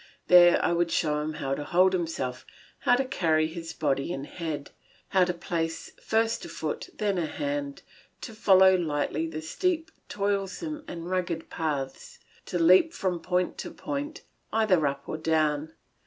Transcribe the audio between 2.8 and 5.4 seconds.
to carry his body and head, how to